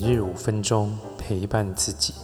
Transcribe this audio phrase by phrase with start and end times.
[0.00, 2.14] 每日五分钟陪伴自己。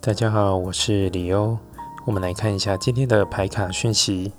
[0.00, 1.58] 大家好，我是李欧。
[2.04, 4.32] 我们来看一下今天的牌卡讯息。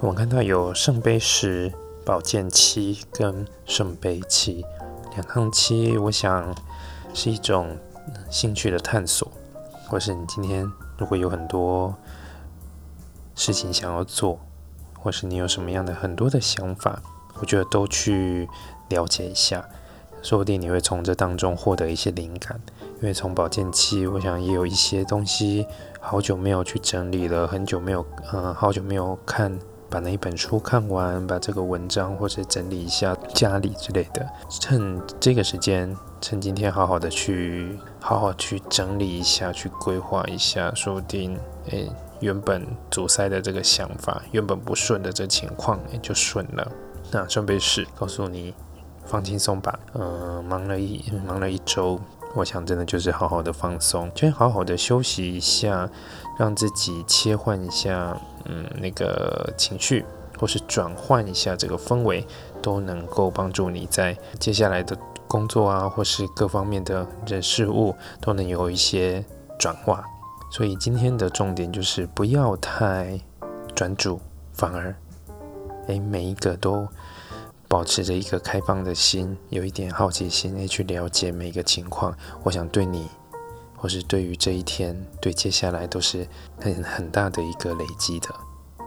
[0.00, 1.72] 我们看到有圣杯十、
[2.04, 4.64] 宝剑七跟圣杯七
[5.12, 6.52] 两趟七，我想
[7.14, 7.78] 是一种
[8.28, 9.30] 兴趣的探索，
[9.86, 10.68] 或是你今天
[10.98, 11.94] 如果有很多
[13.36, 14.40] 事情想要做，
[14.98, 17.00] 或是你有什么样的很多的想法。
[17.38, 18.48] 我觉得都去
[18.88, 19.68] 了解一下，
[20.22, 22.60] 说不定你会从这当中获得一些灵感。
[23.00, 25.66] 因为从保健期，我想也有一些东西
[26.00, 29.58] 好久没有去整理了，很久没有，嗯，好久没有看，
[29.90, 34.26] 把那一本书看完，把这个文章或者整理一下家里之类的。
[34.48, 41.38] 趁这个时间，趁今天好好的去，好好去整理一下，去规划一下，说不定，
[41.70, 46.72] 诶，原本阻塞的这个想法，原本不顺的这情况，也就顺了。
[47.12, 48.54] 那圣杯十告诉你，
[49.06, 49.78] 放轻松吧。
[49.94, 52.00] 嗯，忙了一忙了一周，
[52.34, 55.88] 我想真的就是好好的放松，先好好的休息一下，
[56.38, 60.04] 让自己切换一下，嗯，那个情绪，
[60.38, 62.26] 或是转换一下这个氛围，
[62.60, 69.24] 都能够帮助你在接下来的工作啊，或是各方面的人事物都能有一些
[69.58, 70.04] 转化。
[70.50, 73.20] 所以今天的重点就是不要太
[73.74, 74.20] 专注，
[74.52, 74.94] 反而。
[75.88, 76.86] 诶，每一个都
[77.68, 82.16] 保持着一个开放的心，有一点好奇心，去了解每一个情况。
[82.42, 83.08] 我想对你，
[83.76, 86.26] 或是对于这一天，对接下来都是
[86.60, 88.28] 很很大的一个累积的。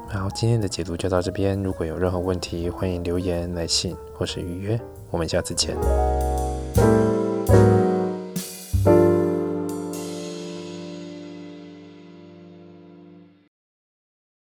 [0.07, 1.61] 好，今天的解读就到这边。
[1.61, 4.79] 如果有任何问题，欢迎留言、来信或是预约。
[5.11, 5.75] 我们下次见。